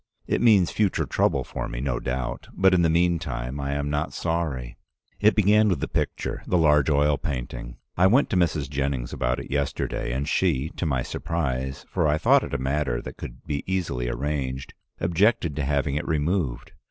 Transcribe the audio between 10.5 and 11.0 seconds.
to